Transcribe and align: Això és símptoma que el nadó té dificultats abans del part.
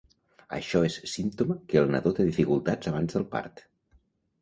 Això 0.59 0.81
és 0.87 0.95
símptoma 1.11 1.59
que 1.69 1.81
el 1.83 1.93
nadó 1.97 2.17
té 2.21 2.27
dificultats 2.33 2.93
abans 2.93 3.19
del 3.19 3.31
part. 3.39 3.67